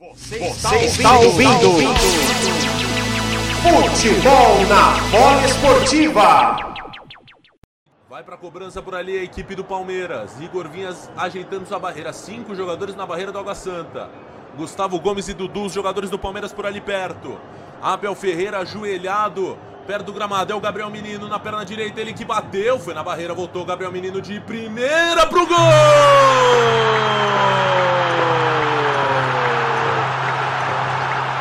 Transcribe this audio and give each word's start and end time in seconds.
Você 0.00 0.38
está 0.38 1.18
ouvindo, 1.18 1.72
ouvindo. 1.72 1.92
Futebol 3.60 4.66
na 4.66 4.98
bola 5.10 5.44
esportiva. 5.44 6.56
Vai 8.08 8.22
para 8.22 8.38
cobrança 8.38 8.80
por 8.80 8.94
ali 8.94 9.18
a 9.18 9.22
equipe 9.22 9.54
do 9.54 9.62
Palmeiras. 9.62 10.40
Igor 10.40 10.70
Vinhas 10.70 11.10
ajeitando 11.14 11.66
sua 11.66 11.78
barreira. 11.78 12.14
Cinco 12.14 12.54
jogadores 12.54 12.96
na 12.96 13.04
barreira 13.04 13.30
do 13.30 13.38
Água 13.38 13.54
Santa. 13.54 14.08
Gustavo 14.56 14.98
Gomes 14.98 15.28
e 15.28 15.34
Dudu, 15.34 15.66
os 15.66 15.74
jogadores 15.74 16.08
do 16.08 16.18
Palmeiras 16.18 16.50
por 16.50 16.64
ali 16.64 16.80
perto. 16.80 17.38
Abel 17.82 18.14
Ferreira 18.14 18.60
ajoelhado 18.60 19.58
perto 19.86 20.06
do 20.06 20.14
gramado. 20.14 20.50
É 20.50 20.56
o 20.56 20.60
Gabriel 20.60 20.88
Menino 20.88 21.28
na 21.28 21.38
perna 21.38 21.62
direita. 21.62 22.00
Ele 22.00 22.14
que 22.14 22.24
bateu, 22.24 22.78
foi 22.78 22.94
na 22.94 23.02
barreira, 23.02 23.34
voltou. 23.34 23.66
Gabriel 23.66 23.92
Menino 23.92 24.22
de 24.22 24.40
primeira 24.40 25.26
pro 25.26 25.46
gol! 25.46 25.58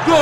Gol! 0.09 0.17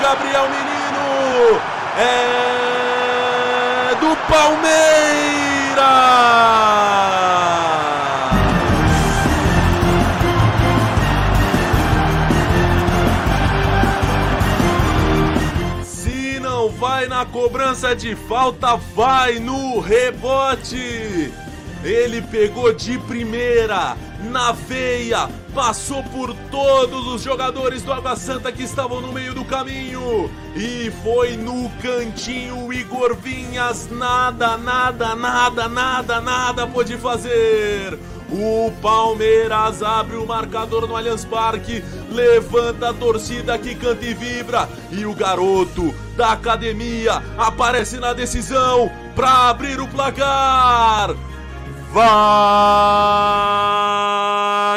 Gabriel 0.00 0.48
Menino 0.48 1.60
é 1.98 3.94
do 4.00 4.16
Palmeiras! 4.26 4.68
Se 15.84 16.40
não 16.40 16.70
vai 16.70 17.06
na 17.06 17.26
cobrança 17.26 17.94
de 17.94 18.16
falta, 18.16 18.76
vai 18.94 19.38
no 19.38 19.78
rebote. 19.80 21.07
Ele 21.84 22.20
pegou 22.20 22.72
de 22.72 22.98
primeira, 22.98 23.96
na 24.30 24.50
veia, 24.52 25.28
passou 25.54 26.02
por 26.04 26.34
todos 26.50 27.06
os 27.06 27.22
jogadores 27.22 27.82
do 27.82 27.92
Água 27.92 28.16
Santa 28.16 28.50
que 28.50 28.64
estavam 28.64 29.00
no 29.00 29.12
meio 29.12 29.32
do 29.32 29.44
caminho 29.44 30.30
e 30.56 30.90
foi 31.04 31.36
no 31.36 31.70
cantinho. 31.80 32.72
Igor 32.72 33.14
Vinhas 33.14 33.88
nada, 33.90 34.56
nada, 34.56 35.14
nada, 35.14 35.68
nada, 35.68 36.20
nada 36.20 36.66
pôde 36.66 36.96
fazer. 36.96 37.96
O 38.30 38.70
Palmeiras 38.82 39.82
abre 39.82 40.16
o 40.16 40.26
marcador 40.26 40.86
no 40.86 40.96
Allianz 40.96 41.24
Parque, 41.24 41.82
levanta 42.10 42.90
a 42.90 42.94
torcida 42.94 43.56
que 43.56 43.74
canta 43.74 44.04
e 44.04 44.12
vibra. 44.12 44.68
E 44.90 45.06
o 45.06 45.14
garoto 45.14 45.94
da 46.16 46.32
academia 46.32 47.22
aparece 47.38 47.98
na 47.98 48.12
decisão 48.12 48.90
para 49.14 49.48
abrir 49.48 49.80
o 49.80 49.88
placar. 49.88 51.14
Vai 51.90 52.04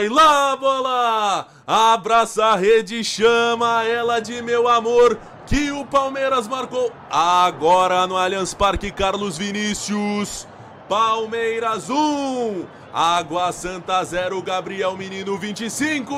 lá, 0.08 0.56
bola! 0.56 1.48
Abraça 1.68 2.46
a 2.46 2.56
rede, 2.56 3.04
chama 3.04 3.84
ela 3.84 4.20
de 4.22 4.42
meu 4.42 4.68
amor. 4.68 5.20
Que 5.46 5.72
o 5.72 5.86
Palmeiras 5.86 6.48
marcou 6.48 6.92
agora 7.10 8.08
no 8.08 8.18
Allianz 8.18 8.54
Parque, 8.54 8.92
Carlos 8.92 9.38
Vinícius. 9.38 10.48
Palmeiras 10.88 11.90
1, 11.90 12.66
Água 12.94 13.52
Santa 13.52 14.04
0, 14.04 14.42
Gabriel 14.42 14.96
Menino 14.96 15.38
25. 15.38 16.16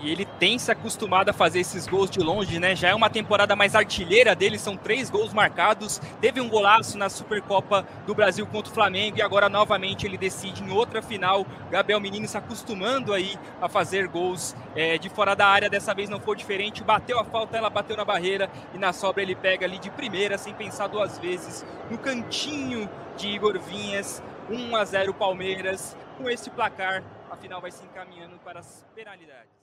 E 0.00 0.12
ele 0.12 0.24
tem 0.24 0.58
se 0.58 0.70
acostumado 0.70 1.28
a 1.28 1.32
fazer 1.32 1.58
esses 1.58 1.86
gols 1.86 2.08
de 2.08 2.20
longe, 2.20 2.60
né? 2.60 2.76
Já 2.76 2.90
é 2.90 2.94
uma 2.94 3.10
temporada 3.10 3.56
mais 3.56 3.74
artilheira 3.74 4.34
dele, 4.34 4.58
são 4.58 4.76
três 4.76 5.10
gols 5.10 5.32
marcados. 5.32 6.00
Teve 6.20 6.40
um 6.40 6.48
golaço 6.48 6.96
na 6.96 7.08
Supercopa 7.08 7.84
do 8.06 8.14
Brasil 8.14 8.46
contra 8.46 8.70
o 8.70 8.74
Flamengo 8.74 9.18
e 9.18 9.22
agora 9.22 9.48
novamente 9.48 10.06
ele 10.06 10.16
decide 10.16 10.62
em 10.62 10.70
outra 10.70 11.02
final. 11.02 11.44
Gabriel 11.68 12.00
Menino 12.00 12.28
se 12.28 12.38
acostumando 12.38 13.12
aí 13.12 13.36
a 13.60 13.68
fazer 13.68 14.06
gols 14.06 14.54
é, 14.76 14.98
de 14.98 15.08
fora 15.08 15.34
da 15.34 15.48
área. 15.48 15.68
Dessa 15.68 15.92
vez 15.92 16.08
não 16.08 16.20
foi 16.20 16.36
diferente. 16.36 16.84
Bateu 16.84 17.18
a 17.18 17.24
falta, 17.24 17.56
ela 17.56 17.68
bateu 17.68 17.96
na 17.96 18.04
barreira 18.04 18.48
e 18.72 18.78
na 18.78 18.92
sobra 18.92 19.22
ele 19.22 19.34
pega 19.34 19.66
ali 19.66 19.78
de 19.78 19.90
primeira, 19.90 20.38
sem 20.38 20.54
pensar 20.54 20.86
duas 20.86 21.18
vezes, 21.18 21.66
no 21.90 21.98
cantinho 21.98 22.88
de 23.16 23.28
Igor 23.28 23.58
Vinhas. 23.58 24.22
1 24.48 24.76
a 24.76 24.84
0 24.84 25.12
Palmeiras. 25.12 25.96
Com 26.16 26.30
esse 26.30 26.50
placar, 26.50 27.02
a 27.30 27.36
final 27.36 27.60
vai 27.60 27.70
se 27.70 27.84
encaminhando 27.84 28.38
para 28.38 28.60
as 28.60 28.86
penalidades. 28.94 29.57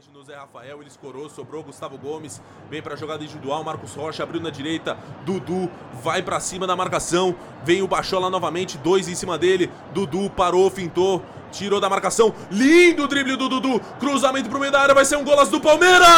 Novamente 0.00 0.10
no 0.14 0.24
Zé 0.24 0.34
Rafael, 0.34 0.80
ele 0.80 0.88
escorou, 0.88 1.28
sobrou 1.28 1.62
Gustavo 1.62 1.98
Gomes, 1.98 2.40
vem 2.70 2.80
para 2.80 2.96
jogada 2.96 3.22
individual, 3.22 3.62
Marcos 3.62 3.94
Rocha 3.94 4.22
abriu 4.22 4.40
na 4.40 4.48
direita, 4.48 4.96
Dudu 5.26 5.70
vai 6.02 6.22
para 6.22 6.40
cima 6.40 6.66
da 6.66 6.74
marcação, 6.74 7.36
vem 7.64 7.82
o 7.82 7.88
Bachola 7.88 8.30
novamente, 8.30 8.78
dois 8.78 9.08
em 9.08 9.14
cima 9.14 9.36
dele, 9.36 9.70
Dudu 9.92 10.30
parou, 10.30 10.70
fintou, 10.70 11.22
tirou 11.52 11.80
da 11.80 11.90
marcação, 11.90 12.34
lindo 12.50 13.06
drible 13.06 13.36
do 13.36 13.48
Dudu, 13.48 13.78
cruzamento 13.98 14.48
pro 14.48 14.58
meio 14.58 14.72
da 14.72 14.80
área, 14.80 14.94
vai 14.94 15.04
ser 15.04 15.16
um 15.16 15.24
golaço 15.24 15.50
do 15.50 15.60
Palmeiras! 15.60 16.08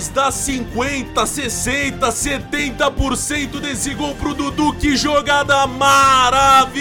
Mas 0.00 0.08
dá 0.08 0.30
50, 0.30 1.26
60, 1.26 2.08
70% 2.08 3.60
desse 3.60 3.92
gol 3.92 4.14
pro 4.14 4.32
Dudu. 4.32 4.72
Que 4.72 4.96
jogada 4.96 5.66
maravilhosa! 5.66 6.80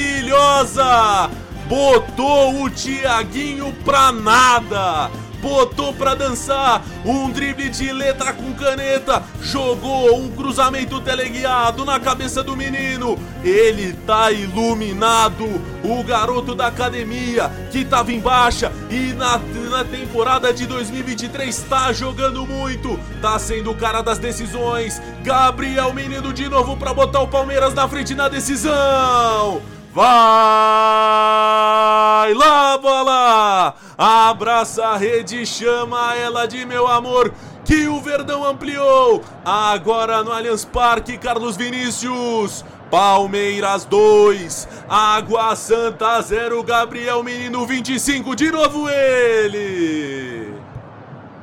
Botou 1.67 2.63
o 2.63 2.69
Tiaguinho 2.69 3.73
pra 3.83 4.13
nada. 4.13 5.11
Botou 5.41 5.93
pra 5.93 6.15
dançar 6.15 6.83
um 7.05 7.29
drible 7.29 7.69
de 7.69 7.91
letra 7.91 8.33
com 8.33 8.53
caneta, 8.53 9.23
jogou 9.41 10.17
um 10.17 10.29
cruzamento 10.29 10.99
teleguiado 10.99 11.85
na 11.85 11.99
cabeça 11.99 12.43
do 12.43 12.55
menino. 12.55 13.17
Ele 13.43 13.93
tá 14.05 14.31
iluminado, 14.31 15.45
o 15.83 16.03
garoto 16.03 16.53
da 16.53 16.67
academia 16.67 17.49
que 17.71 17.85
tava 17.85 18.11
em 18.11 18.19
baixa 18.19 18.71
e 18.89 19.13
na, 19.13 19.39
na 19.69 19.83
temporada 19.83 20.53
de 20.53 20.67
2023 20.67 21.57
tá 21.63 21.93
jogando 21.93 22.45
muito, 22.45 22.99
tá 23.21 23.39
sendo 23.39 23.71
o 23.71 23.75
cara 23.75 24.01
das 24.01 24.17
decisões. 24.17 25.01
Gabriel 25.23 25.93
Menino 25.93 26.33
de 26.33 26.49
novo 26.49 26.75
pra 26.75 26.93
botar 26.93 27.21
o 27.21 27.27
Palmeiras 27.27 27.73
na 27.73 27.87
frente 27.87 28.13
na 28.13 28.27
decisão. 28.27 29.78
Vai 29.91 30.05
lá, 32.35 32.77
bola! 32.77 33.73
Abraça 33.97 34.85
a 34.85 34.97
rede, 34.97 35.45
chama 35.47 36.15
ela 36.15 36.45
de 36.45 36.63
meu 36.65 36.87
amor, 36.87 37.33
que 37.65 37.87
o 37.87 37.99
Verdão 37.99 38.45
ampliou. 38.45 39.23
Agora 39.43 40.23
no 40.23 40.31
Allianz 40.31 40.63
Parque, 40.63 41.17
Carlos 41.17 41.57
Vinícius. 41.57 42.63
Palmeiras 42.89 43.85
2, 43.85 44.67
Água 44.89 45.55
Santa 45.55 46.19
0, 46.21 46.63
Gabriel 46.63 47.23
Menino 47.23 47.63
25, 47.63 48.35
de 48.35 48.51
novo 48.51 48.89
ele. 48.89 50.55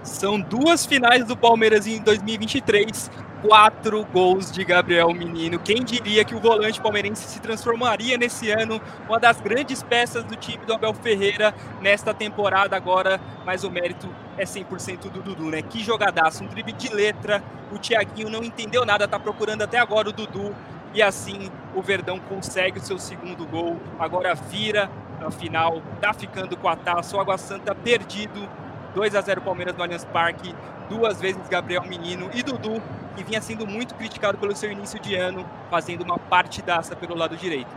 São 0.03 0.41
duas 0.41 0.85
finais 0.85 1.25
do 1.25 1.37
Palmeiras 1.37 1.87
em 1.87 2.01
2023, 2.01 3.11
quatro 3.47 4.05
gols 4.07 4.51
de 4.51 4.65
Gabriel 4.65 5.15
Menino. 5.15 5.59
Quem 5.61 5.85
diria 5.85 6.25
que 6.25 6.35
o 6.35 6.41
volante 6.41 6.81
palmeirense 6.81 7.29
se 7.29 7.41
transformaria 7.41 8.19
nesse 8.19 8.51
ano, 8.51 8.81
uma 9.09 9.21
das 9.21 9.41
grandes 9.41 9.85
peças 9.85 10.25
do 10.25 10.35
time 10.35 10.65
do 10.67 10.75
Abel 10.75 10.93
Ferreira 10.95 11.55
nesta 11.81 12.13
temporada 12.13 12.75
agora, 12.75 13.21
mas 13.45 13.63
o 13.63 13.71
mérito 13.71 14.09
é 14.37 14.45
100% 14.45 15.09
do 15.11 15.23
Dudu, 15.23 15.45
né? 15.45 15.63
Que 15.63 15.83
jogadaço, 15.83 16.43
um 16.43 16.49
drible 16.49 16.73
de 16.73 16.93
letra. 16.93 17.41
O 17.71 17.79
Thiaguinho 17.79 18.29
não 18.29 18.43
entendeu 18.43 18.85
nada, 18.85 19.07
tá 19.07 19.19
procurando 19.19 19.63
até 19.63 19.79
agora 19.79 20.09
o 20.09 20.13
Dudu. 20.13 20.53
E 20.93 21.01
assim 21.01 21.49
o 21.75 21.81
Verdão 21.81 22.19
consegue 22.19 22.81
o 22.81 22.83
seu 22.83 22.99
segundo 22.99 23.47
gol. 23.47 23.79
Agora 23.97 24.35
vira 24.35 24.91
na 25.21 25.31
final, 25.31 25.81
tá 26.01 26.13
ficando 26.13 26.57
com 26.57 26.69
a 26.69 26.75
taça. 26.75 27.17
O 27.17 27.21
Água 27.21 27.39
Santa 27.39 27.75
perdido 27.77 28.49
2 28.97 29.15
a 29.15 29.21
0 29.21 29.43
Palmeiras 29.43 29.77
no 29.77 29.83
Allianz 29.83 30.07
Parque, 30.07 30.55
duas 30.89 31.21
vezes 31.21 31.47
Gabriel 31.51 31.83
Menino 31.83 32.31
e 32.33 32.43
Dudu, 32.43 32.83
que 33.15 33.23
vinha 33.23 33.43
sendo 33.43 33.67
muito 33.67 33.95
criticado 33.95 34.39
pelo 34.39 34.57
seu 34.57 34.73
início 34.73 34.99
de 34.99 35.15
ano, 35.15 35.47
fazendo 35.71 36.03
uma 36.03 36.19
partidaça 36.19 36.97
pelo 36.97 37.15
lado 37.15 37.37
direito. 37.37 37.69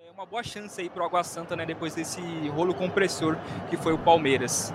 É 0.00 0.10
uma 0.12 0.26
boa 0.26 0.42
chance 0.42 0.80
aí 0.80 0.90
para 0.90 1.04
o 1.04 1.06
Água 1.06 1.22
Santa, 1.22 1.54
né, 1.54 1.64
depois 1.64 1.94
desse 1.94 2.20
rolo 2.48 2.74
compressor 2.74 3.36
que 3.70 3.76
foi 3.76 3.92
o 3.92 3.98
Palmeiras. 3.98 4.74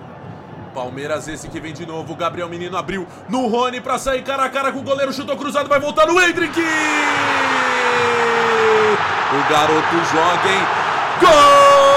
Palmeiras 0.74 1.28
esse 1.28 1.48
que 1.48 1.60
vem 1.60 1.72
de 1.72 1.86
novo, 1.86 2.16
Gabriel 2.16 2.48
Menino 2.48 2.76
abriu 2.76 3.06
no 3.28 3.46
Rony 3.46 3.80
pra 3.80 3.96
sair 3.96 4.22
cara 4.22 4.44
a 4.44 4.50
cara 4.50 4.72
com 4.72 4.80
o 4.80 4.82
goleiro, 4.82 5.12
chutou 5.12 5.36
cruzado, 5.36 5.68
vai 5.68 5.78
voltar 5.78 6.06
no 6.06 6.20
Hendrick! 6.20 6.60
O 9.32 9.50
garoto 9.50 9.96
joga, 10.12 10.48
hein? 10.48 10.66
Gol! 11.20 11.93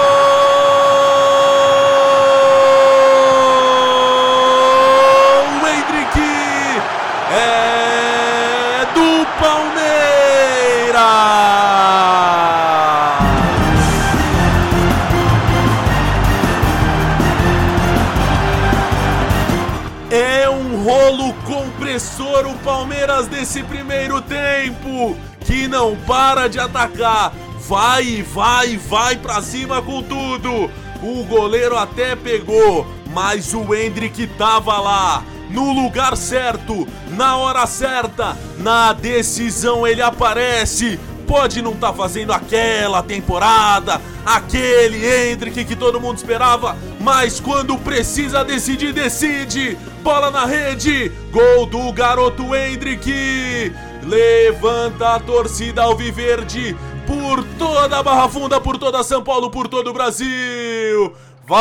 Rolo 21.07 21.33
compressor 21.45 22.45
o 22.47 22.53
Palmeiras 22.59 23.27
desse 23.27 23.63
primeiro 23.63 24.21
tempo, 24.21 25.15
que 25.39 25.65
não 25.67 25.95
para 25.95 26.49
de 26.49 26.59
atacar. 26.59 27.33
Vai, 27.67 28.21
vai, 28.23 28.75
vai 28.75 29.15
pra 29.15 29.41
cima 29.41 29.81
com 29.81 30.03
tudo. 30.03 30.69
O 31.01 31.23
goleiro 31.23 31.77
até 31.77 32.15
pegou, 32.15 32.85
mas 33.13 33.53
o 33.53 33.73
Hendrick 33.73 34.27
tava 34.37 34.77
lá, 34.79 35.23
no 35.49 35.71
lugar 35.71 36.17
certo, 36.17 36.85
na 37.11 37.37
hora 37.37 37.65
certa, 37.65 38.37
na 38.57 38.91
decisão 38.91 39.87
ele 39.87 40.01
aparece. 40.01 40.99
Pode 41.27 41.61
não 41.61 41.73
estar 41.73 41.89
tá 41.89 41.93
fazendo 41.93 42.31
aquela 42.31 43.03
temporada, 43.03 44.01
aquele 44.25 45.05
Hendrick 45.05 45.65
que 45.65 45.75
todo 45.75 45.99
mundo 45.99 46.17
esperava, 46.17 46.77
mas 46.99 47.39
quando 47.39 47.77
precisa 47.77 48.45
decidir, 48.45 48.93
decide. 48.93 49.77
Bola 50.01 50.31
na 50.31 50.45
rede, 50.45 51.11
gol 51.31 51.65
do 51.65 51.91
garoto 51.91 52.55
Hendrick. 52.55 53.73
Levanta 54.03 55.15
a 55.15 55.19
torcida 55.19 55.83
alviverde 55.83 56.77
por 57.05 57.43
toda 57.57 57.99
a 57.99 58.03
Barra 58.03 58.29
Funda, 58.29 58.61
por 58.61 58.77
toda 58.77 59.03
São 59.03 59.21
Paulo, 59.21 59.49
por 59.49 59.67
todo 59.67 59.89
o 59.89 59.93
Brasil. 59.93 61.13
Vai 61.45 61.59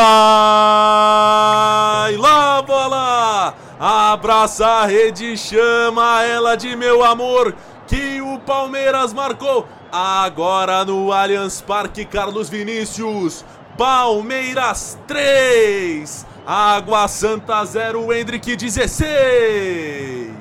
lá, 2.17 2.63
bola! 2.63 3.55
Abraça 3.79 4.67
a 4.67 4.87
rede, 4.87 5.37
chama 5.37 6.23
ela 6.25 6.57
de 6.57 6.75
meu 6.75 7.05
amor, 7.05 7.55
que 7.87 8.21
o 8.21 8.39
Palmeiras 8.41 9.13
marcou 9.13 9.67
agora 9.93 10.85
no 10.85 11.13
Allianz 11.13 11.61
Parque 11.61 12.05
Carlos 12.05 12.49
Vinícius. 12.49 13.45
Palmeiras 13.77 14.99
3, 15.07 16.27
Água 16.47 17.07
Santa 17.09 17.63
0, 17.63 18.11
Hendrick 18.11 18.57
16. 18.57 20.35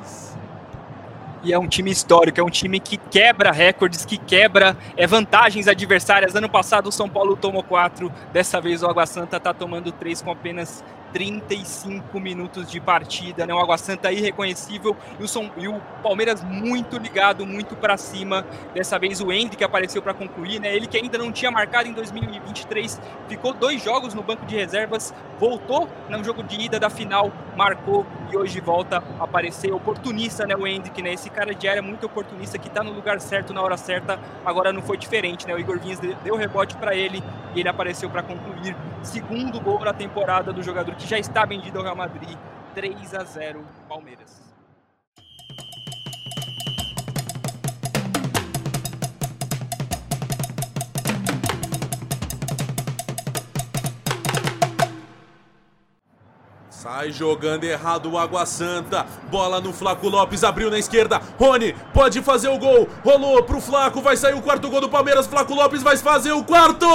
E 1.44 1.51
é 1.53 1.59
um 1.59 1.68
time 1.68 1.92
histórico, 1.92 2.39
é 2.39 2.44
um 2.44 2.50
time 2.50 2.80
que 2.80 2.97
quebra 2.97 3.51
recordes, 3.51 4.06
que 4.06 4.18
quebra 4.18 4.75
é, 4.95 5.06
vantagens 5.06 5.68
adversárias. 5.68 6.33
Ano 6.33 6.50
passado 6.50 6.88
o 6.88 6.92
São 6.92 7.09
Paulo 7.09 7.36
tomou 7.36 7.62
quatro, 7.62 8.12
dessa 8.31 8.62
vez 8.62 8.81
o 8.81 8.88
Água 8.88 9.06
Santa 9.06 9.38
está 9.38 9.53
tomando 9.53 9.92
três 9.92 10.21
com 10.21 10.31
apenas 10.31 10.83
35 11.16 12.20
minutos 12.20 12.70
de 12.70 12.82
partida, 12.82 13.46
né? 13.46 13.54
O 13.54 13.58
Água 13.58 13.78
Santa 13.78 14.12
irreconhecível 14.12 14.98
e 15.18 15.24
o, 15.24 15.28
São, 15.30 15.50
e 15.56 15.66
o 15.66 15.80
Palmeiras 16.04 16.44
muito 16.44 16.98
ligado, 16.98 17.46
muito 17.46 17.74
para 17.74 17.96
cima. 17.96 18.46
Dessa 18.74 19.00
vez 19.00 19.22
o 19.22 19.32
Andy 19.32 19.56
que 19.56 19.64
apareceu 19.64 20.02
para 20.02 20.14
concluir, 20.14 20.60
né? 20.60 20.76
Ele 20.76 20.88
que 20.88 20.98
ainda 20.98 21.18
não 21.18 21.32
tinha 21.32 21.50
marcado 21.50 21.88
em 21.88 21.94
2023, 21.94 23.00
ficou 23.30 23.54
dois 23.54 23.82
jogos 23.82 24.14
no 24.14 24.22
banco 24.22 24.46
de 24.46 24.58
reservas, 24.58 25.14
voltou 25.40 25.88
no 26.10 26.22
jogo 26.22 26.44
de 26.44 26.60
ida 26.60 26.78
da 26.78 26.90
final, 26.90 27.32
marcou 27.56 28.06
e 28.30 28.36
hoje 28.36 28.60
volta 28.60 29.02
a 29.18 29.24
aparecer 29.24 29.72
oportunista, 29.72 30.46
né? 30.46 30.54
O 30.54 30.66
que 30.92 31.02
né? 31.02 31.14
Esse 31.14 31.30
cara 31.30 31.56
de 31.56 31.66
área 31.66 31.82
muito 31.82 32.06
oportunista 32.06 32.58
que 32.58 32.68
está 32.68 32.84
no 32.84 32.92
lugar 32.92 33.22
certo 33.22 33.54
na 33.54 33.62
hora 33.62 33.78
certa. 33.78 34.20
Agora 34.46 34.74
não 34.74 34.82
foi 34.82 34.98
diferente, 34.98 35.48
né? 35.48 35.56
O 35.56 35.60
Igor 35.60 35.80
Vinhas 35.80 36.00
deu 36.00 36.36
rebote 36.36 36.76
para 36.76 36.94
ele 36.94 37.24
e 37.56 37.62
ele 37.62 37.70
apareceu 37.70 38.10
para 38.10 38.22
concluir. 38.22 38.76
Segundo 39.02 39.62
gol 39.62 39.80
na 39.80 39.94
temporada 39.94 40.52
do 40.52 40.62
jogador 40.64 40.96
que 40.96 41.05
já 41.06 41.19
está 41.19 41.46
vendido 41.46 41.78
ao 41.78 41.84
Real 41.84 41.96
Madrid. 41.96 42.38
3 42.74 43.13
a 43.13 43.24
0 43.24 43.63
Palmeiras. 43.88 44.44
Sai 56.69 57.12
jogando 57.12 57.63
errado 57.63 58.12
o 58.12 58.18
Água 58.18 58.46
Santa. 58.46 59.06
Bola 59.31 59.62
no 59.62 59.72
Flaco 59.74 60.07
Lopes, 60.07 60.44
abriu 60.44 60.69
na 60.69 60.78
esquerda. 60.78 61.19
Rony 61.40 61.74
pode 61.94 62.22
fazer 62.22 62.50
o 62.50 62.60
gol. 62.60 62.88
Rolou 63.04 63.42
pro 63.44 63.62
Flaco, 63.62 64.02
vai 64.02 64.18
sair 64.18 64.34
o 64.34 64.42
quarto 64.42 64.69
gol 64.69 64.81
do 64.81 64.90
Palmeiras. 64.90 65.25
Flaco 65.25 65.56
Lopes 65.56 65.81
vai 65.81 65.98
fazer 65.98 66.34
o 66.34 66.44
quarto! 66.44 66.86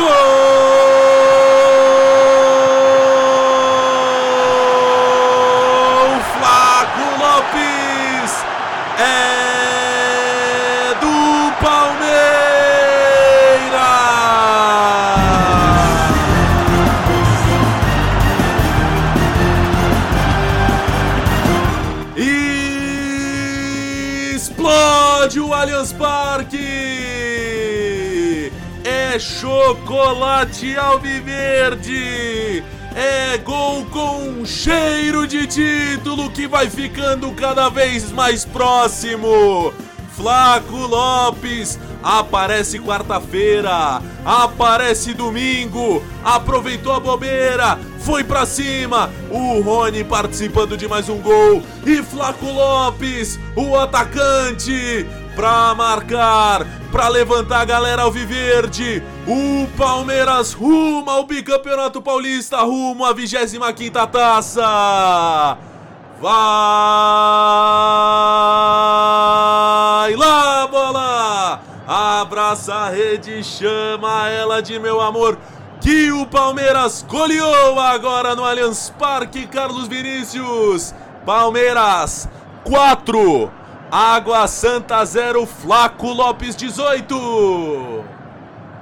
Gol! 0.00 0.49
Chocolate 30.20 30.76
alviverde! 30.76 32.62
É 32.94 33.38
gol 33.38 33.86
com 33.86 34.44
cheiro 34.44 35.26
de 35.26 35.46
título 35.46 36.28
que 36.30 36.46
vai 36.46 36.68
ficando 36.68 37.32
cada 37.32 37.70
vez 37.70 38.12
mais 38.12 38.44
próximo! 38.44 39.72
Flaco 40.14 40.76
Lopes 40.76 41.78
aparece 42.02 42.78
quarta-feira, 42.78 44.02
aparece 44.22 45.14
domingo, 45.14 46.04
aproveitou 46.22 46.92
a 46.92 47.00
bobeira, 47.00 47.78
foi 48.00 48.22
pra 48.22 48.44
cima. 48.44 49.10
O 49.30 49.62
Rony 49.62 50.04
participando 50.04 50.76
de 50.76 50.86
mais 50.86 51.08
um 51.08 51.16
gol 51.18 51.62
e 51.86 52.02
Flaco 52.02 52.44
Lopes, 52.44 53.40
o 53.56 53.74
atacante, 53.78 55.06
pra 55.34 55.74
marcar, 55.74 56.66
pra 56.92 57.08
levantar 57.08 57.62
a 57.62 57.64
galera 57.64 58.02
alviverde. 58.02 59.02
O 59.32 59.68
Palmeiras 59.78 60.52
rumo 60.52 61.08
ao 61.08 61.24
bicampeonato 61.24 62.02
paulista, 62.02 62.62
rumo 62.62 63.04
à 63.04 63.12
25 63.12 63.72
quinta 63.74 64.04
taça. 64.04 65.56
Vai 66.20 66.32
lá, 70.16 70.66
bola! 70.66 71.60
Abraça 71.86 72.74
a 72.74 72.90
rede, 72.90 73.44
chama 73.44 74.28
ela 74.28 74.60
de 74.60 74.80
meu 74.80 75.00
amor. 75.00 75.38
Que 75.80 76.10
o 76.10 76.26
Palmeiras 76.26 77.06
goleou 77.08 77.78
agora 77.78 78.34
no 78.34 78.44
Allianz 78.44 78.92
Parque, 78.98 79.46
Carlos 79.46 79.86
Vinícius. 79.86 80.92
Palmeiras 81.24 82.28
4, 82.64 83.48
Água 83.92 84.48
Santa 84.48 85.04
0, 85.04 85.46
Flaco 85.46 86.08
Lopes 86.08 86.56
18. 86.56 88.18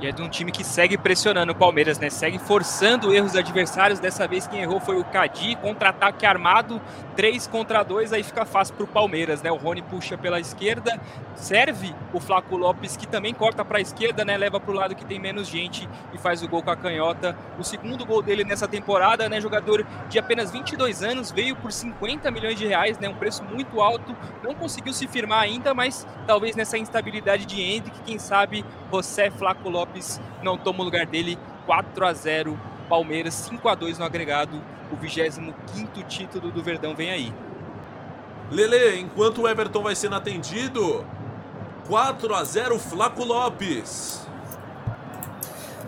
E 0.01 0.07
é 0.07 0.13
de 0.13 0.23
um 0.23 0.29
time 0.29 0.53
que 0.53 0.63
segue 0.63 0.97
pressionando 0.97 1.51
o 1.51 1.55
Palmeiras, 1.57 1.99
né? 1.99 2.09
Segue 2.09 2.39
forçando 2.39 3.13
erros 3.13 3.35
adversários. 3.35 3.99
Dessa 3.99 4.29
vez 4.29 4.47
quem 4.47 4.61
errou 4.61 4.79
foi 4.79 4.97
o 4.97 5.03
Cadi, 5.03 5.57
contra-ataque 5.57 6.25
armado, 6.25 6.81
3 7.17 7.49
contra 7.49 7.83
2, 7.83 8.13
aí 8.13 8.23
fica 8.23 8.47
fácil 8.47 8.77
pro 8.77 8.87
Palmeiras, 8.87 9.43
né? 9.43 9.51
O 9.51 9.57
Rony 9.57 9.83
puxa 9.83 10.17
pela 10.17 10.39
esquerda, 10.39 11.01
serve 11.35 11.93
o 12.13 12.21
Flaco 12.21 12.57
Lopes, 12.57 12.97
que 12.97 13.09
também 13.09 13.35
corta 13.35 13.65
para 13.65 13.79
a 13.79 13.81
esquerda, 13.81 14.25
né? 14.25 14.37
Leva 14.37 14.61
pro 14.61 14.73
lado 14.73 14.95
que 14.95 15.05
tem 15.05 15.19
menos 15.19 15.49
gente 15.49 15.89
e 16.15 16.19
faz 16.19 16.45
o 16.45 16.49
gol 16.49 16.63
com 16.63 16.71
a 16.71 16.77
canhota. 16.77 17.37
O 17.59 17.65
segundo 17.65 18.07
gol 18.07 18.23
dele 18.23 18.45
nessa 18.45 18.69
temporada, 18.69 19.29
né? 19.29 19.41
Jogador 19.41 19.85
de 20.09 20.17
apenas 20.17 20.53
22 20.53 21.03
anos, 21.03 21.33
veio 21.33 21.57
por 21.57 21.73
50 21.73 22.31
milhões 22.31 22.57
de 22.57 22.69
reais, 22.69 23.01
né? 23.01 23.09
Um 23.09 23.17
preço 23.17 23.43
muito 23.43 23.81
alto, 23.81 24.17
não 24.45 24.55
conseguiu 24.55 24.93
se 24.93 25.09
firmar 25.09 25.41
ainda, 25.41 25.75
mas 25.75 26.07
talvez 26.25 26.55
nessa 26.55 26.79
instabilidade 26.79 27.47
de 27.47 27.61
Hendrick, 27.61 28.01
quem 28.03 28.21
sabe 28.21 28.65
José 28.91 29.31
Flaco 29.31 29.69
Lopes 29.69 30.21
não 30.43 30.57
toma 30.57 30.81
o 30.81 30.85
lugar 30.85 31.07
dele, 31.07 31.39
4 31.67 32.07
a 32.07 32.13
0 32.13 32.59
Palmeiras, 32.89 33.35
5 33.35 33.69
a 33.69 33.75
2 33.75 33.99
no 33.99 34.05
agregado, 34.05 34.63
o 34.91 34.97
25º 34.97 36.07
título 36.09 36.51
do 36.51 36.63
Verdão 36.63 36.95
vem 36.95 37.11
aí. 37.11 37.35
Lele, 38.51 39.01
enquanto 39.01 39.43
o 39.43 39.49
Everton 39.49 39.83
vai 39.83 39.95
sendo 39.95 40.15
atendido, 40.15 41.05
4 41.87 42.35
a 42.35 42.45
0 42.45 42.79
Flaco 42.79 43.23
Lopes. 43.25 44.27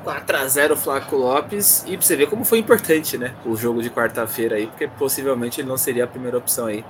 4 0.05 0.37
a 0.37 0.47
0 0.47 0.77
Flaco 0.77 1.17
Lopes 1.17 1.85
e 1.87 1.97
pra 1.97 2.07
você 2.07 2.17
ver 2.17 2.29
como 2.29 2.45
foi 2.45 2.59
importante, 2.59 3.19
né, 3.19 3.35
o 3.45 3.55
jogo 3.57 3.83
de 3.83 3.91
quarta-feira 3.91 4.57
aí, 4.57 4.67
porque 4.67 4.89
possivelmente 4.89 5.61
ele 5.61 5.69
não 5.69 5.77
seria 5.77 6.05
a 6.05 6.07
primeira 6.07 6.39
opção 6.39 6.67
aí 6.67 6.85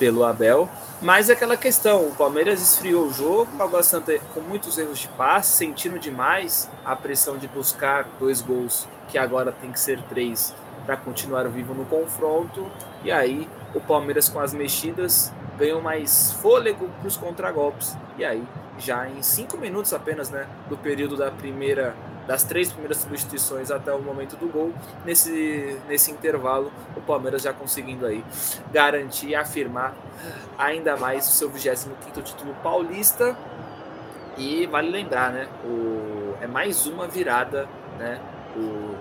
pelo 0.00 0.24
Abel. 0.24 0.66
Mas 1.02 1.28
é 1.28 1.34
aquela 1.34 1.56
questão, 1.56 2.06
o 2.08 2.14
Palmeiras 2.14 2.60
esfriou 2.60 3.06
o 3.06 3.12
jogo, 3.12 3.48
o 3.56 3.62
Água 3.62 3.82
Santa 3.82 4.18
com 4.34 4.40
muitos 4.40 4.78
erros 4.78 4.98
de 4.98 5.08
passe, 5.08 5.58
sentindo 5.58 5.98
demais 5.98 6.68
a 6.84 6.96
pressão 6.96 7.36
de 7.36 7.46
buscar 7.46 8.06
dois 8.18 8.40
gols, 8.40 8.88
que 9.08 9.18
agora 9.18 9.52
tem 9.52 9.70
que 9.70 9.78
ser 9.78 10.02
três, 10.04 10.54
para 10.86 10.96
continuar 10.96 11.46
vivo 11.48 11.74
no 11.74 11.84
confronto. 11.84 12.66
E 13.04 13.12
aí 13.12 13.46
o 13.74 13.80
Palmeiras 13.80 14.28
com 14.28 14.40
as 14.40 14.52
mexidas 14.52 15.30
ganhou 15.58 15.82
mais 15.82 16.32
fôlego 16.40 16.88
para 16.98 17.08
os 17.08 17.16
contragolpes. 17.16 17.94
E 18.16 18.24
aí, 18.24 18.42
já 18.78 19.06
em 19.08 19.22
cinco 19.22 19.58
minutos 19.58 19.92
apenas, 19.92 20.30
né, 20.30 20.46
do 20.68 20.76
período 20.76 21.16
da 21.16 21.30
primeira 21.30 21.94
das 22.26 22.44
três 22.44 22.70
primeiras 22.70 22.98
substituições 22.98 23.70
até 23.70 23.92
o 23.92 24.00
momento 24.00 24.36
do 24.36 24.46
gol, 24.46 24.72
nesse, 25.04 25.78
nesse 25.88 26.10
intervalo, 26.10 26.70
o 26.96 27.00
Palmeiras 27.00 27.42
já 27.42 27.52
conseguindo 27.52 28.06
aí 28.06 28.24
garantir 28.72 29.28
e 29.28 29.34
afirmar 29.34 29.94
ainda 30.56 30.96
mais 30.96 31.28
o 31.28 31.32
seu 31.32 31.50
25º 31.50 32.22
título 32.22 32.54
paulista. 32.62 33.36
E 34.36 34.66
vale 34.66 34.90
lembrar, 34.90 35.32
né, 35.32 35.48
o, 35.64 36.34
é 36.40 36.46
mais 36.46 36.86
uma 36.86 37.06
virada, 37.06 37.68
né, 37.98 38.20
o 38.56 38.94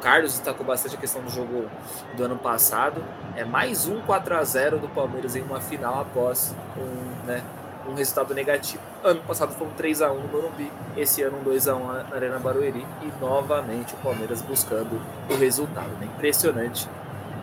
Carlos 0.00 0.32
destacou 0.32 0.64
bastante 0.64 0.94
a 0.94 0.98
questão 0.98 1.22
do 1.22 1.30
jogo 1.30 1.68
do 2.16 2.24
ano 2.24 2.36
passado. 2.36 3.04
É 3.36 3.44
mais 3.44 3.86
um 3.86 4.00
4 4.00 4.36
a 4.36 4.44
0 4.44 4.78
do 4.78 4.88
Palmeiras 4.88 5.36
em 5.36 5.42
uma 5.42 5.60
final 5.60 6.00
após 6.00 6.54
um, 6.76 7.26
né, 7.26 7.42
um 7.88 7.94
resultado 7.94 8.34
negativo. 8.34 8.82
Ano 9.02 9.20
passado 9.22 9.52
foi 9.54 9.66
um 9.66 9.70
3 9.70 10.02
a 10.02 10.12
1 10.12 10.20
no 10.20 10.28
Morumbi, 10.28 10.70
esse 10.96 11.22
ano 11.22 11.38
um 11.38 11.42
2 11.42 11.68
a 11.68 11.74
1 11.74 11.86
na 11.86 12.06
Arena 12.12 12.38
Barueri 12.38 12.86
e 13.02 13.20
novamente 13.20 13.94
o 13.94 13.96
Palmeiras 13.98 14.42
buscando 14.42 15.00
o 15.30 15.34
resultado. 15.36 15.90
Né? 15.98 16.06
Impressionante 16.06 16.88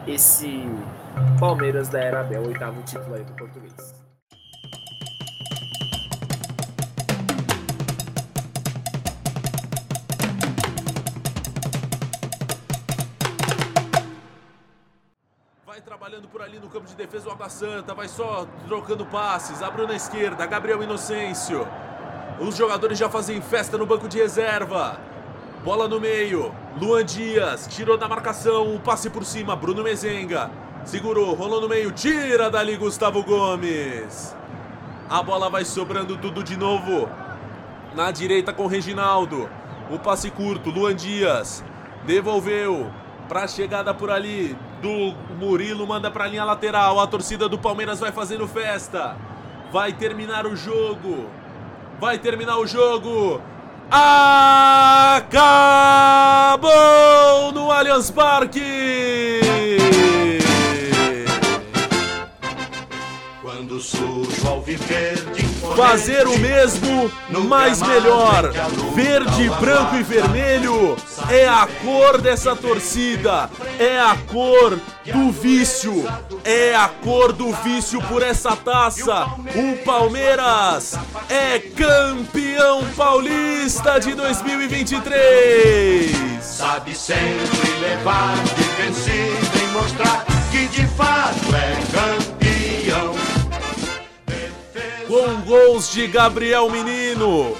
esse 0.07 0.63
Palmeiras 1.39 1.89
da 1.89 1.99
Era 1.99 2.21
Abel, 2.21 2.45
oitavo 2.45 2.81
título 2.83 3.15
aí 3.15 3.23
do 3.23 3.33
português. 3.33 4.04
Trabalhando 16.15 16.27
por 16.29 16.41
ali 16.41 16.59
no 16.59 16.69
campo 16.69 16.87
de 16.87 16.95
defesa 16.95 17.27
o 17.27 17.31
Água 17.31 17.49
Santa, 17.49 17.93
vai 17.93 18.07
só 18.07 18.47
trocando 18.67 19.05
passes, 19.05 19.61
abriu 19.61 19.85
na 19.85 19.95
esquerda, 19.95 20.45
Gabriel 20.45 20.81
Inocêncio. 20.81 21.67
Os 22.39 22.55
jogadores 22.55 22.97
já 22.97 23.09
fazem 23.09 23.41
festa 23.41 23.77
no 23.77 23.85
banco 23.85 24.07
de 24.07 24.17
reserva. 24.17 24.97
Bola 25.63 25.89
no 25.89 25.99
meio, 25.99 26.53
Luan 26.79 27.03
Dias, 27.03 27.67
tirou 27.67 27.97
da 27.97 28.07
marcação, 28.07 28.73
o 28.73 28.79
passe 28.79 29.09
por 29.09 29.25
cima, 29.25 29.57
Bruno 29.57 29.83
Mezenga. 29.83 30.49
Segurou, 30.85 31.33
rolou 31.33 31.59
no 31.59 31.67
meio, 31.67 31.91
tira 31.91 32.49
dali 32.49 32.77
Gustavo 32.77 33.21
Gomes. 33.21 34.33
A 35.09 35.21
bola 35.21 35.49
vai 35.49 35.65
sobrando 35.65 36.15
tudo 36.17 36.43
de 36.43 36.55
novo. 36.55 37.09
Na 37.93 38.11
direita 38.11 38.53
com 38.53 38.67
Reginaldo. 38.67 39.49
O 39.89 39.99
passe 39.99 40.31
curto, 40.31 40.69
Luan 40.69 40.95
Dias. 40.95 41.63
Devolveu 42.05 42.89
para 43.27 43.43
a 43.43 43.47
chegada 43.47 43.93
por 43.93 44.09
ali 44.11 44.55
Murilo, 45.39 45.87
manda 45.87 46.11
para 46.11 46.25
a 46.25 46.27
linha 46.27 46.43
lateral. 46.43 46.99
A 46.99 47.07
torcida 47.07 47.47
do 47.49 47.57
Palmeiras 47.57 47.99
vai 47.99 48.11
fazendo 48.11 48.47
festa. 48.47 49.15
Vai 49.71 49.93
terminar 49.93 50.45
o 50.45 50.55
jogo. 50.55 51.29
Vai 51.99 52.17
terminar 52.17 52.57
o 52.57 52.67
jogo. 52.67 53.41
Acabou 53.89 55.31
no 57.53 57.71
Allianz 57.71 58.11
Parque. 58.11 59.24
Quando 63.75 63.81
sujo 63.81 64.47
ao 64.47 64.61
viver 64.61 65.15
de 65.33 65.43
Fazer 65.75 66.25
o 66.27 66.39
mesmo, 66.39 67.11
mas 67.49 67.81
melhor. 67.81 68.53
Verde, 68.93 69.49
branco 69.59 69.97
e 69.97 70.03
vermelho 70.03 70.95
é 71.29 71.45
a 71.47 71.67
cor 71.83 72.21
dessa 72.21 72.55
torcida, 72.55 73.49
é 73.77 73.99
a 73.99 74.15
cor 74.31 74.79
do 75.11 75.29
vício, 75.31 76.05
é 76.45 76.73
a 76.75 76.87
cor 76.87 77.33
do 77.33 77.51
vício 77.51 78.01
por 78.03 78.23
essa 78.23 78.55
taça. 78.55 79.25
O 79.55 79.75
Palmeiras 79.83 80.97
é 81.29 81.59
campeão 81.59 82.85
paulista 82.95 83.99
de 83.99 84.13
2023. 84.13 86.15
Sabe 86.41 86.95
sempre 86.95 87.69
levar 87.81 88.37
de 88.43 88.63
vencido 88.81 89.59
e 89.61 89.67
mostrar 89.73 90.25
que 90.51 90.67
de 90.67 90.87
fato 90.95 91.53
é 91.53 91.75
campeão 91.91 92.34
com 95.15 95.39
gols 95.45 95.93
de 95.93 96.07
Gabriel 96.07 96.69
Menino, 96.69 97.55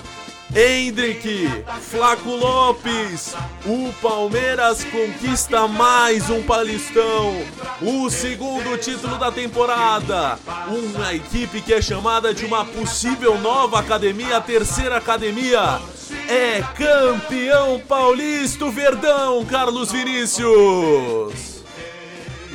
Hendrick, 0.53 1.47
Flaco 1.79 2.31
Lopes, 2.31 3.33
o 3.65 3.93
Palmeiras 4.01 4.83
conquista 4.83 5.65
mais 5.65 6.29
um 6.29 6.43
Palistão, 6.43 7.33
o 7.81 8.09
segundo 8.09 8.77
título 8.77 9.17
da 9.17 9.31
temporada. 9.31 10.37
Uma 10.67 11.13
equipe 11.13 11.61
que 11.61 11.73
é 11.73 11.81
chamada 11.81 12.33
de 12.33 12.43
uma 12.43 12.65
possível 12.65 13.39
nova 13.39 13.79
academia, 13.79 14.35
a 14.35 14.41
terceira 14.41 14.97
academia. 14.97 15.79
É 16.27 16.61
campeão 16.75 17.79
paulista 17.87 18.69
Verdão, 18.69 19.45
Carlos 19.45 19.93
Vinícius 19.93 21.54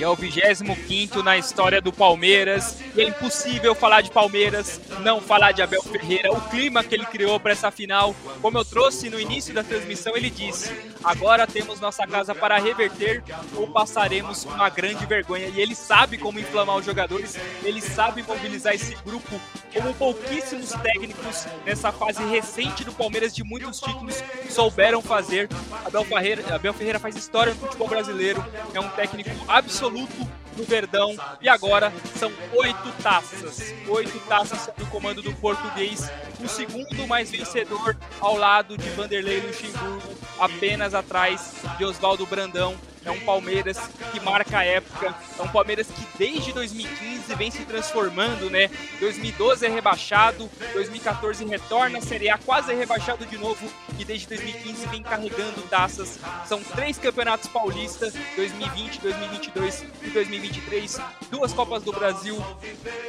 e 0.00 0.02
é 0.02 0.08
o 0.08 0.16
25 0.16 1.22
na 1.22 1.36
história 1.36 1.78
do 1.78 1.92
Palmeiras. 1.92 2.78
E 2.96 3.02
é 3.02 3.04
impossível 3.04 3.74
falar 3.74 4.00
de 4.00 4.10
Palmeiras, 4.10 4.80
não 5.00 5.20
falar 5.20 5.52
de 5.52 5.60
Abel 5.60 5.82
Ferreira. 5.82 6.32
O 6.32 6.40
clima 6.48 6.82
que 6.82 6.94
ele 6.94 7.04
criou 7.04 7.38
para 7.38 7.52
essa 7.52 7.70
final, 7.70 8.16
como 8.40 8.56
eu 8.56 8.64
trouxe 8.64 9.10
no 9.10 9.20
início 9.20 9.52
da 9.52 9.62
transmissão, 9.62 10.16
ele 10.16 10.30
disse: 10.30 10.72
agora 11.04 11.46
temos 11.46 11.80
nossa 11.80 12.06
casa 12.06 12.34
para 12.34 12.58
reverter 12.58 13.22
ou 13.54 13.68
passaremos 13.68 14.46
uma 14.46 14.70
grande 14.70 15.04
vergonha. 15.04 15.48
E 15.48 15.60
ele 15.60 15.74
sabe 15.74 16.16
como 16.16 16.40
inflamar 16.40 16.76
os 16.76 16.86
jogadores, 16.86 17.36
ele 17.62 17.82
sabe 17.82 18.22
mobilizar 18.22 18.74
esse 18.74 18.94
grupo, 19.04 19.38
como 19.74 19.92
pouquíssimos 19.92 20.70
técnicos 20.82 21.46
nessa 21.66 21.92
fase 21.92 22.24
recente 22.24 22.84
do 22.84 22.92
Palmeiras 22.92 23.34
de 23.34 23.44
muitos 23.44 23.78
títulos 23.78 24.24
souberam 24.48 25.02
fazer. 25.02 25.46
Abel 25.84 26.04
Ferreira, 26.06 26.54
Abel 26.54 26.72
Ferreira 26.72 26.98
faz 26.98 27.14
história 27.16 27.52
no 27.52 27.60
futebol 27.60 27.88
brasileiro, 27.88 28.42
é 28.72 28.80
um 28.80 28.88
técnico 28.88 29.30
absoluto 29.46 29.89
absoluto 29.90 30.28
do 30.56 30.64
Verdão. 30.64 31.16
E 31.40 31.48
agora 31.48 31.92
são 32.16 32.32
oito 32.54 32.92
taças. 33.02 33.74
Oito 33.88 34.18
taças 34.20 34.60
sob 34.60 34.82
o 34.82 34.86
comando 34.86 35.20
do 35.20 35.34
português. 35.34 36.10
O 36.42 36.48
segundo 36.48 37.06
mais 37.06 37.30
vencedor 37.30 37.96
ao 38.20 38.36
lado 38.36 38.78
de 38.78 38.88
Vanderlei 38.90 39.40
Luxemburgo, 39.40 40.14
apenas 40.38 40.94
atrás 40.94 41.54
de 41.76 41.84
Oswaldo 41.84 42.24
Brandão 42.26 42.76
é 43.04 43.10
um 43.10 43.20
Palmeiras 43.20 43.78
que 44.12 44.20
marca 44.20 44.58
a 44.58 44.64
época, 44.64 45.14
é 45.38 45.42
um 45.42 45.48
Palmeiras 45.48 45.86
que 45.88 46.06
desde 46.18 46.52
2015 46.52 47.34
vem 47.34 47.50
se 47.50 47.64
transformando, 47.64 48.50
né? 48.50 48.68
2012 48.98 49.66
é 49.66 49.68
rebaixado, 49.68 50.50
2014 50.72 51.44
retorna 51.44 51.98
à 51.98 52.00
Série 52.00 52.28
A, 52.28 52.38
quase 52.38 52.72
é 52.72 52.74
rebaixado 52.74 53.24
de 53.24 53.38
novo 53.38 53.70
e 53.98 54.04
desde 54.04 54.26
2015 54.28 54.86
vem 54.88 55.02
carregando 55.02 55.62
taças. 55.62 56.18
São 56.46 56.62
três 56.62 56.98
campeonatos 56.98 57.48
paulistas, 57.48 58.14
2020, 58.36 59.00
2022 59.00 59.84
e 60.02 60.10
2023, 60.10 61.00
duas 61.30 61.52
Copas 61.52 61.82
do 61.82 61.92
Brasil, 61.92 62.36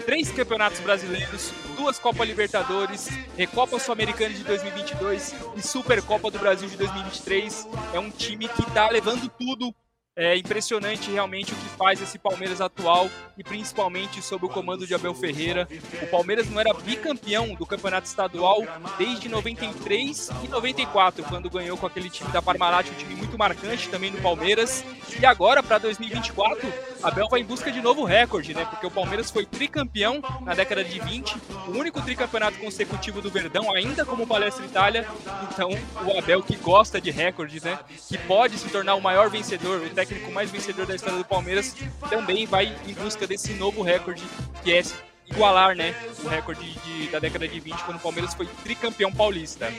três 0.06 0.32
campeonatos 0.32 0.80
brasileiros, 0.80 1.52
duas 1.76 2.00
Copas 2.00 2.28
Libertadores, 2.28 3.10
Recopa 3.38 3.80
Sul-Americana 3.80 4.34
de 4.34 4.44
2022 4.44 5.36
e 5.56 5.62
Supercopa 5.62 6.32
do 6.32 6.40
Brasil 6.40 6.68
de 6.70 6.78
2023. 6.78 7.68
É 7.94 8.00
um 8.00 8.10
time 8.10 8.48
que 8.48 8.62
está 8.62 8.90
levando 8.90 9.30
tudo 9.30 9.74
é 10.16 10.36
impressionante 10.36 11.10
realmente 11.10 11.54
o 11.54 11.56
que 11.56 11.70
faz 11.78 12.02
esse 12.02 12.20
Palmeiras 12.20 12.60
atual 12.60 13.10
e 13.38 13.44
principalmente 13.44 14.22
sob 14.22 14.46
o 14.46 14.50
comando 14.50 14.86
de 14.86 14.94
Abel 14.94 15.14
Ferreira. 15.14 15.68
O 16.02 16.08
Palmeiras 16.08 16.50
não 16.50 16.60
era 16.60 16.74
bicampeão 16.74 17.56
do 17.56 17.66
campeonato 17.66 18.08
estadual 18.08 18.62
desde 18.98 19.30
93 19.30 20.30
e 20.44 20.48
94, 20.50 21.24
quando 21.24 21.50
ganhou 21.50 21.78
com 21.78 21.88
aquele 21.88 22.10
time 22.10 22.30
da 22.32 22.42
Parmalat, 22.42 22.90
um 22.90 22.96
time 22.96 23.16
muito 23.16 23.38
marcante 23.38 23.88
também 23.88 24.12
do 24.12 24.22
Palmeiras. 24.22 24.84
E 25.18 25.26
agora, 25.26 25.64
para 25.64 25.78
2024, 25.78 26.68
Abel 27.04 27.28
vai 27.30 27.42
em 27.42 27.46
busca 27.46 27.72
de 27.72 27.82
novo 27.82 28.04
recorde, 28.04 28.54
né? 28.54 28.66
Porque 28.66 28.86
o 28.86 28.92
Palmeiras 28.92 29.32
foi 29.32 29.46
tricampeão 29.46 30.22
na 30.42 30.54
década 30.54 30.84
de 30.84 31.00
20, 31.00 31.36
o 31.68 31.72
único 31.72 32.02
tricampeonato 32.02 32.60
consecutivo 32.60 33.22
do 33.22 33.30
Verdão, 33.30 33.74
ainda 33.74 34.06
como 34.06 34.28
Palestra 34.28 34.66
Itália. 34.66 35.08
Então, 35.52 35.70
o 36.06 36.18
Abel 36.18 36.44
que 36.44 36.56
gosta 36.56 37.02
de 37.02 37.12
recordes, 37.12 37.64
né? 37.64 37.80
Que 38.08 38.18
pode 38.18 38.58
se 38.58 38.70
tornar 38.70 38.96
o 38.96 39.02
maior 39.02 39.30
vencedor, 39.30 39.82
o 39.82 39.90
técnico 39.90 40.32
mais 40.32 40.52
vencedor 40.52 40.86
da 40.86 40.96
história 40.96 41.18
do 41.18 41.26
Palmeiras, 41.26 41.76
também 42.10 42.46
vai 42.46 42.76
em 42.88 42.94
busca 42.94 43.26
desse 43.26 43.54
novo 43.54 43.82
recorde, 43.82 44.24
que 44.64 44.72
é 44.72 44.84
igualar, 45.32 45.76
né, 45.76 45.96
o 46.24 46.28
recorde 46.28 46.62
de, 46.62 47.08
da 47.08 47.20
década 47.20 47.48
de 47.48 47.60
20, 47.60 47.84
quando 47.84 47.98
o 47.98 48.02
Palmeiras 48.02 48.34
foi 48.34 48.46
tricampeão 48.64 49.12
paulista. 49.12 49.72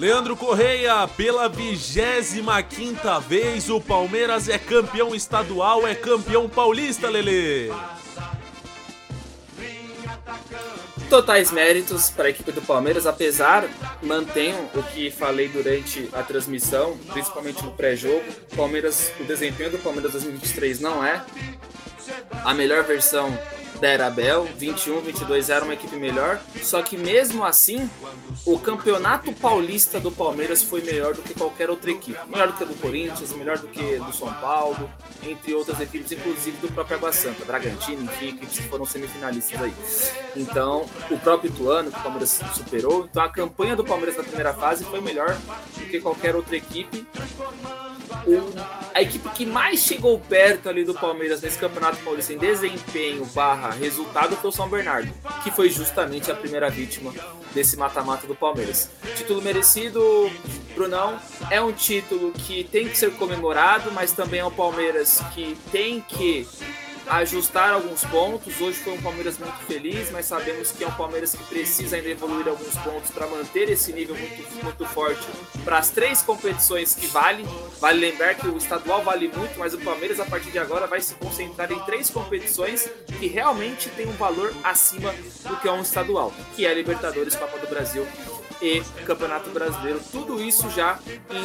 Leandro 0.00 0.34
Correia, 0.34 1.06
pela 1.08 1.46
25 1.46 3.20
vez, 3.28 3.68
o 3.68 3.78
Palmeiras 3.78 4.48
é 4.48 4.56
campeão 4.56 5.14
estadual, 5.14 5.86
é 5.86 5.94
campeão 5.94 6.48
paulista, 6.48 7.10
Lele. 7.10 7.70
Totais 11.10 11.52
méritos 11.52 12.08
para 12.08 12.28
a 12.28 12.30
equipe 12.30 12.50
do 12.50 12.62
Palmeiras, 12.62 13.06
apesar, 13.06 13.68
mantenho 14.02 14.70
o 14.74 14.82
que 14.84 15.10
falei 15.10 15.48
durante 15.48 16.08
a 16.14 16.22
transmissão, 16.22 16.96
principalmente 17.12 17.62
no 17.62 17.72
pré-jogo. 17.72 18.24
Palmeiras, 18.56 19.12
o 19.20 19.24
desempenho 19.24 19.72
do 19.72 19.78
Palmeiras 19.80 20.12
2023 20.12 20.80
não 20.80 21.04
é 21.04 21.22
a 22.42 22.54
melhor 22.54 22.84
versão 22.84 23.38
da 23.80 23.88
Erabel, 23.92 24.46
21, 24.56 25.00
22 25.00 25.50
era 25.50 25.64
uma 25.64 25.74
equipe 25.74 25.96
melhor, 25.96 26.40
só 26.62 26.82
que 26.82 26.96
mesmo 26.96 27.44
assim, 27.44 27.88
o 28.44 28.58
campeonato 28.58 29.32
paulista 29.32 29.98
do 29.98 30.12
Palmeiras 30.12 30.62
foi 30.62 30.82
melhor 30.82 31.14
do 31.14 31.22
que 31.22 31.34
qualquer 31.34 31.70
outra 31.70 31.90
equipe. 31.90 32.18
Melhor 32.28 32.48
do 32.48 32.52
que 32.54 32.64
do 32.64 32.74
Corinthians, 32.74 33.32
melhor 33.32 33.58
do 33.58 33.68
que 33.68 33.96
do 33.96 34.12
São 34.12 34.32
Paulo, 34.34 34.90
entre 35.22 35.54
outras 35.54 35.80
equipes, 35.80 36.12
inclusive 36.12 36.56
do 36.58 36.70
próprio 36.72 36.96
Água 36.96 37.12
Santa, 37.12 37.44
Bragantino, 37.44 38.02
enfim, 38.04 38.28
equipes 38.28 38.58
que 38.58 38.68
foram 38.68 38.84
semifinalistas 38.84 39.60
aí. 39.60 39.74
Então, 40.36 40.86
o 41.10 41.18
próprio 41.18 41.50
Ituano, 41.50 41.90
que 41.90 41.98
o 41.98 42.02
Palmeiras 42.02 42.40
superou, 42.54 43.08
então 43.10 43.22
a 43.22 43.28
campanha 43.28 43.74
do 43.74 43.84
Palmeiras 43.84 44.16
na 44.16 44.22
primeira 44.22 44.52
fase 44.52 44.84
foi 44.84 45.00
melhor 45.00 45.34
do 45.76 45.86
que 45.86 46.00
qualquer 46.00 46.36
outra 46.36 46.56
equipe 46.56 47.06
a 48.94 49.02
equipe 49.02 49.28
que 49.30 49.46
mais 49.46 49.80
chegou 49.80 50.18
perto 50.18 50.68
ali 50.68 50.84
do 50.84 50.94
Palmeiras 50.94 51.40
nesse 51.40 51.58
Campeonato 51.58 51.98
Paulista 51.98 52.32
em 52.32 52.38
desempenho 52.38 53.24
barra 53.26 53.70
resultado 53.70 54.36
foi 54.36 54.50
o 54.50 54.52
São 54.52 54.68
Bernardo, 54.68 55.12
que 55.42 55.50
foi 55.50 55.70
justamente 55.70 56.30
a 56.30 56.34
primeira 56.34 56.68
vítima 56.68 57.12
desse 57.54 57.76
mata-mata 57.76 58.26
do 58.26 58.34
Palmeiras. 58.34 58.90
Título 59.16 59.40
merecido, 59.42 60.30
Brunão, 60.74 61.18
é 61.50 61.60
um 61.60 61.72
título 61.72 62.32
que 62.32 62.64
tem 62.64 62.88
que 62.88 62.96
ser 62.96 63.12
comemorado, 63.12 63.90
mas 63.92 64.12
também 64.12 64.40
é 64.40 64.44
um 64.44 64.50
Palmeiras 64.50 65.22
que 65.34 65.56
tem 65.70 66.00
que 66.00 66.46
ajustar 67.10 67.72
alguns 67.72 68.04
pontos. 68.04 68.60
Hoje 68.60 68.78
foi 68.78 68.92
um 68.92 69.02
Palmeiras 69.02 69.36
muito 69.36 69.56
feliz, 69.66 70.10
mas 70.12 70.26
sabemos 70.26 70.70
que 70.70 70.84
é 70.84 70.86
um 70.86 70.92
Palmeiras 70.92 71.34
que 71.34 71.42
precisa 71.44 71.96
ainda 71.96 72.08
evoluir 72.08 72.46
alguns 72.46 72.74
pontos 72.76 73.10
para 73.10 73.26
manter 73.26 73.68
esse 73.68 73.92
nível 73.92 74.14
muito, 74.14 74.64
muito 74.64 74.84
forte 74.86 75.26
para 75.64 75.78
as 75.78 75.90
três 75.90 76.22
competições 76.22 76.94
que 76.94 77.08
valem. 77.08 77.44
Vale 77.80 77.98
lembrar 77.98 78.36
que 78.36 78.46
o 78.46 78.56
estadual 78.56 79.02
vale 79.02 79.26
muito, 79.26 79.58
mas 79.58 79.74
o 79.74 79.78
Palmeiras 79.78 80.20
a 80.20 80.24
partir 80.24 80.52
de 80.52 80.58
agora 80.58 80.86
vai 80.86 81.00
se 81.00 81.14
concentrar 81.14 81.72
em 81.72 81.80
três 81.80 82.08
competições 82.08 82.88
que 83.18 83.26
realmente 83.26 83.90
têm 83.90 84.06
um 84.06 84.12
valor 84.12 84.54
acima 84.62 85.12
do 85.48 85.56
que 85.56 85.66
é 85.66 85.72
um 85.72 85.82
estadual, 85.82 86.32
que 86.54 86.64
é 86.64 86.70
a 86.70 86.74
Libertadores, 86.74 87.34
Copa 87.34 87.58
do 87.58 87.66
Brasil 87.66 88.06
e 88.62 88.80
Campeonato 89.04 89.50
Brasileiro. 89.50 90.00
Tudo 90.12 90.40
isso 90.40 90.70
já 90.70 91.00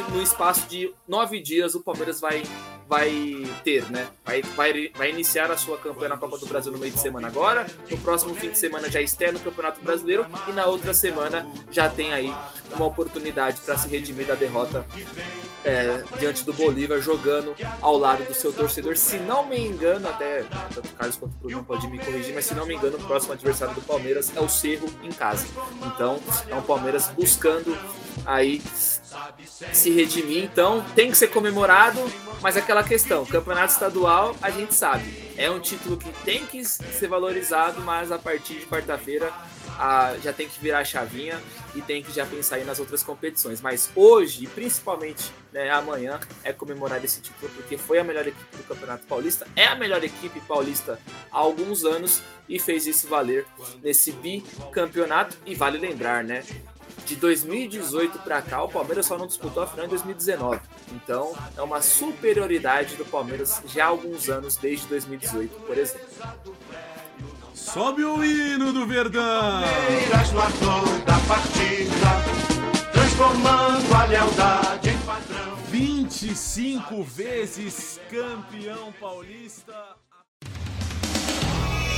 no 0.10 0.22
espaço 0.22 0.67
de 0.67 0.93
nove 1.07 1.39
dias 1.39 1.74
o 1.74 1.81
Palmeiras 1.81 2.19
vai 2.19 2.43
vai 2.88 3.46
ter, 3.63 3.89
né? 3.92 4.08
Vai, 4.24 4.42
vai, 4.42 4.92
vai 4.96 5.10
iniciar 5.10 5.51
a 5.51 5.58
sua 5.58 5.77
campanha 5.77 6.10
na 6.10 6.18
Copa 6.18 6.38
do 6.38 6.46
Brasil 6.46 6.72
no 6.72 6.77
meio 6.77 6.92
de 6.92 7.00
semana 7.00 7.27
agora. 7.27 7.65
No 7.89 7.98
próximo 7.98 8.36
fim 8.36 8.50
de 8.50 8.58
semana 8.58 8.89
já 8.89 9.01
estreia 9.01 9.32
no 9.32 9.39
Campeonato 9.39 9.82
Brasileiro 9.82 10.25
e 10.48 10.51
na 10.51 10.65
outra 10.65 10.94
semana 10.94 11.48
já 11.72 11.89
tem 11.89 12.13
aí 12.13 12.34
uma 12.75 12.86
oportunidade 12.86 13.62
para 13.62 13.77
se 13.77 13.88
redimir 13.88 14.27
da 14.27 14.36
derrota 14.36 14.86
é, 15.63 16.04
diante 16.20 16.44
do 16.44 16.54
Bolívar, 16.54 17.01
jogando 17.01 17.56
ao 17.82 17.98
lado 17.98 18.24
do 18.24 18.34
seu 18.34 18.54
torcedor. 18.54 18.96
Se 18.96 19.18
não 19.18 19.46
me 19.46 19.60
engano, 19.60 20.08
até 20.08 20.43
tanto 20.74 20.88
o 20.88 20.91
Carlos 20.93 21.17
quanto 21.17 21.34
o 21.34 21.38
Bruno 21.39 21.63
pode 21.63 21.88
me 21.88 21.98
corrigir, 21.98 22.36
mas 22.36 22.45
se 22.45 22.54
não 22.54 22.65
me 22.65 22.76
engano, 22.76 22.98
o 22.98 23.04
próximo 23.04 23.34
adversário 23.34 23.74
do 23.74 23.82
Palmeiras 23.82 24.32
é 24.36 24.39
o 24.39 24.48
Cerro 24.48 24.88
em 25.02 25.12
casa. 25.12 25.48
Então, 25.88 26.19
é 26.48 26.56
um 26.56 26.62
Palmeiras 26.62 27.10
buscando 27.10 27.76
aí 28.26 28.62
se 29.74 29.89
redimir. 29.89 30.43
Então, 30.43 30.86
tem 30.95 31.10
que 31.10 31.17
ser 31.17 31.28
comemorado, 31.28 32.00
mas 32.41 32.56
aquela 32.58 32.75
questão, 32.84 33.26
campeonato 33.26 33.74
estadual, 33.74 34.36
a 34.42 34.50
gente 34.50 34.74
sabe, 34.74 35.34
é 35.38 35.50
um 35.50 35.60
título 35.60 35.98
que 35.98 36.12
tem 36.24 36.46
que 36.46 36.64
ser 36.64 37.08
valorizado, 37.08 37.82
mas 37.82 38.12
a 38.12 38.18
partir 38.18 38.56
de 38.56 38.66
quarta-feira 38.66 39.32
já 40.24 40.32
tem 40.32 40.48
que 40.48 40.60
virar 40.60 40.80
a 40.80 40.86
chavinha 40.86 41.42
e 41.76 41.82
tem 41.82 42.02
que 42.02 42.12
já 42.12 42.26
pensar 42.26 42.60
nas 42.60 42.80
outras 42.80 43.04
competições. 43.04 43.62
Mas 43.62 43.90
hoje, 43.96 44.48
principalmente 44.48 45.32
né, 45.52 45.70
amanhã, 45.70 46.20
é 46.44 46.54
comemorar 46.54 47.04
esse 47.04 47.22
título, 47.22 47.52
porque 47.54 47.78
foi 47.78 48.00
a 48.00 48.04
melhor 48.04 48.26
equipe 48.26 48.58
do 48.58 48.64
Campeonato 48.64 49.06
Paulista, 49.06 49.46
é 49.56 49.66
a 49.66 49.76
melhor 49.76 50.04
equipe 50.04 50.40
paulista 50.42 51.00
há 51.32 51.38
alguns 51.38 51.84
anos 51.84 52.22
e 52.48 52.60
fez 52.60 52.88
isso 52.88 53.08
valer 53.08 53.46
nesse 53.84 54.12
bicampeonato. 54.12 55.38
E 55.46 55.56
vale 55.56 55.78
lembrar, 55.78 56.24
né? 56.24 56.44
de 57.06 57.16
2018 57.16 58.20
para 58.20 58.42
cá, 58.42 58.64
o 58.64 58.70
Palmeiras 58.70 59.06
só 59.06 59.18
não 59.18 59.28
disputou 59.28 59.62
a 59.62 59.68
final 59.68 59.86
em 59.86 59.90
2019. 59.90 60.60
Então, 60.95 61.36
é 61.58 61.62
uma 61.62 61.81
superioridade 61.81 62.95
do 62.95 63.03
Palmeiras 63.03 63.62
já 63.67 63.86
há 63.86 63.88
alguns 63.89 64.29
anos, 64.29 64.55
desde 64.55 64.88
2018, 64.88 65.60
por 65.62 65.77
exemplo. 65.77 66.08
Sobe 67.53 68.03
o 68.05 68.23
hino 68.23 68.71
do 68.71 68.88
Verdão! 68.88 69.62
Palmeiras 69.62 70.31
no 70.31 70.41
ator 70.41 70.99
da 71.05 71.19
partida, 71.27 72.91
transformando 72.93 73.93
a 73.93 74.05
lealdade 74.05 74.89
em 74.89 74.97
padrão. 74.99 75.55
25 75.69 77.03
vezes 77.03 77.99
campeão 78.10 78.93
paulista. 78.93 79.73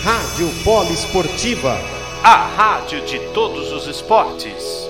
Rádio 0.03 0.49
Poliesportiva, 0.63 1.77
a 2.23 2.47
rádio 2.47 3.05
de 3.05 3.19
todos 3.33 3.71
os 3.71 3.85
esportes. 3.87 4.86